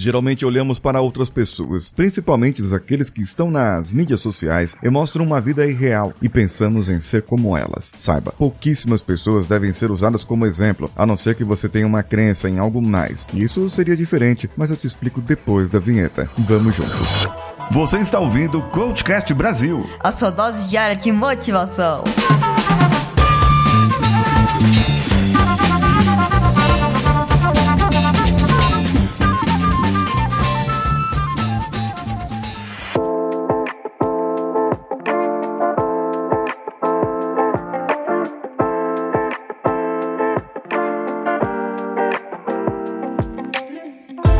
[0.00, 5.40] Geralmente olhamos para outras pessoas, principalmente aqueles que estão nas mídias sociais e mostram uma
[5.40, 7.92] vida irreal e pensamos em ser como elas.
[7.96, 12.04] Saiba, pouquíssimas pessoas devem ser usadas como exemplo, a não ser que você tenha uma
[12.04, 13.26] crença em algo mais.
[13.34, 16.30] Isso seria diferente, mas eu te explico depois da vinheta.
[16.38, 17.26] Vamos juntos.
[17.72, 19.84] Você está ouvindo o Coachcast Brasil.
[19.98, 22.04] A sua dose diária de motivação.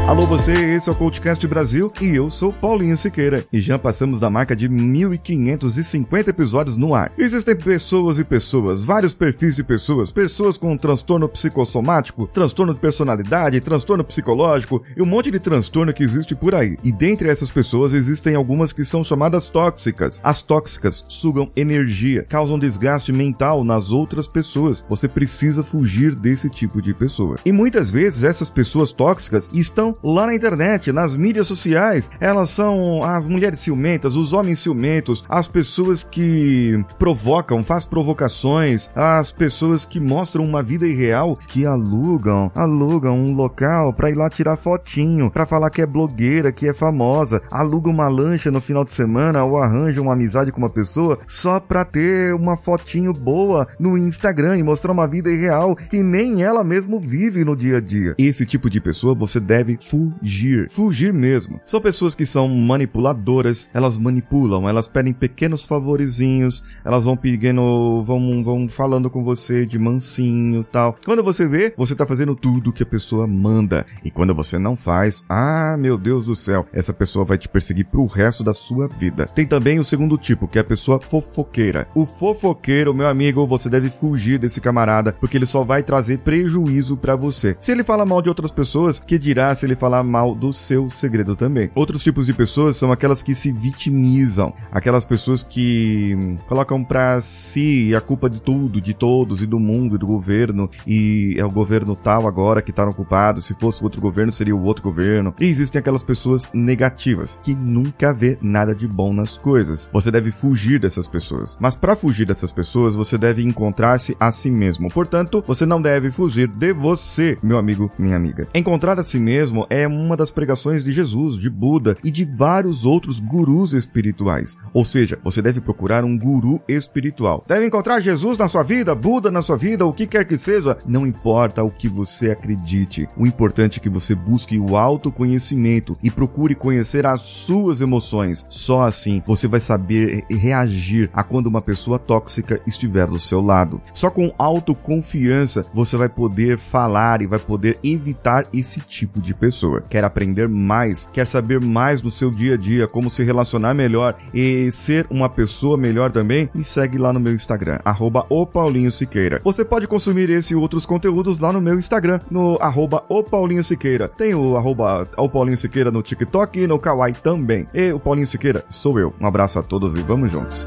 [0.09, 3.45] Alô você, esse é o Coachcast Brasil e eu sou Paulinho Siqueira.
[3.53, 7.13] E já passamos da marca de 1550 episódios no ar.
[7.19, 13.61] Existem pessoas e pessoas, vários perfis de pessoas, pessoas com transtorno psicossomático, transtorno de personalidade,
[13.61, 16.79] transtorno psicológico e um monte de transtorno que existe por aí.
[16.83, 20.23] E dentre essas pessoas existem algumas que são chamadas tóxicas.
[20.25, 24.83] As tóxicas sugam energia, causam desgaste mental nas outras pessoas.
[24.89, 27.37] Você precisa fugir desse tipo de pessoa.
[27.45, 32.11] E muitas vezes essas pessoas tóxicas estão lá na internet, nas mídias sociais.
[32.21, 39.33] Elas são as mulheres ciumentas, os homens ciumentos, as pessoas que provocam, faz provocações, as
[39.33, 44.57] pessoas que mostram uma vida irreal, que alugam, alugam um local para ir lá tirar
[44.57, 48.93] fotinho, para falar que é blogueira, que é famosa, alugam uma lancha no final de
[48.93, 53.97] semana ou arranjam uma amizade com uma pessoa só para ter uma fotinho boa no
[53.97, 58.15] Instagram e mostrar uma vida irreal que nem ela mesmo vive no dia a dia.
[58.19, 60.69] Esse tipo de pessoa você deve fugir.
[60.71, 61.61] Fugir mesmo.
[61.65, 68.45] São pessoas que são manipuladoras, elas manipulam, elas pedem pequenos favorizinhos, elas vão pedindo, vão,
[68.45, 70.97] vão falando com você de mansinho tal.
[71.05, 73.87] Quando você vê, você tá fazendo tudo que a pessoa manda.
[74.05, 77.87] E quando você não faz, ah, meu Deus do céu, essa pessoa vai te perseguir
[77.87, 79.27] pro resto da sua vida.
[79.27, 81.89] Tem também o segundo tipo, que é a pessoa fofoqueira.
[81.95, 86.97] O fofoqueiro, meu amigo, você deve fugir desse camarada, porque ele só vai trazer prejuízo
[86.97, 87.57] para você.
[87.59, 90.91] Se ele fala mal de outras pessoas, que dirá se ele falar mal do seu
[90.91, 91.71] segredo também.
[91.75, 96.17] Outros tipos de pessoas são aquelas que se vitimizam, aquelas pessoas que
[96.49, 100.71] colocam para si a culpa de tudo, de todos e do mundo e do governo,
[100.87, 104.63] e é o governo tal agora que tá ocupado, se fosse outro governo seria o
[104.63, 105.35] outro governo.
[105.41, 109.89] E existem aquelas pessoas negativas que nunca vê nada de bom nas coisas.
[109.93, 111.57] Você deve fugir dessas pessoas.
[111.61, 114.89] Mas para fugir dessas pessoas, você deve encontrar-se a si mesmo.
[114.89, 118.49] Portanto, você não deve fugir de você, meu amigo, minha amiga.
[118.55, 122.85] Encontrar a si mesmo é uma das pregações de Jesus, de Buda e de vários
[122.85, 124.57] outros gurus espirituais.
[124.73, 127.45] Ou seja, você deve procurar um guru espiritual.
[127.47, 130.77] Deve encontrar Jesus na sua vida, Buda na sua vida, o que quer que seja.
[130.87, 133.09] Não importa o que você acredite.
[133.17, 138.47] O importante é que você busque o autoconhecimento e procure conhecer as suas emoções.
[138.49, 143.81] Só assim você vai saber reagir a quando uma pessoa tóxica estiver do seu lado.
[143.93, 149.48] Só com autoconfiança você vai poder falar e vai poder evitar esse tipo de pessoa
[149.49, 153.73] pessoa, quer aprender mais, quer saber mais no seu dia a dia, como se relacionar
[153.73, 158.45] melhor e ser uma pessoa melhor também, me segue lá no meu Instagram, arroba o
[158.45, 159.41] Paulinho Siqueira.
[159.43, 163.65] Você pode consumir esse e outros conteúdos lá no meu Instagram, no arroba o Paulinho
[163.65, 164.07] Siqueira.
[164.09, 167.67] Tem o arroba o Paulinho Siqueira no TikTok e no Kawaii também.
[167.73, 169.15] E o Paulinho Siqueira sou eu.
[169.19, 170.67] Um abraço a todos e vamos juntos.